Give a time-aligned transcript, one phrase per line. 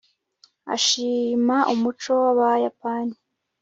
[0.73, 3.15] ashima umuco w'abayapani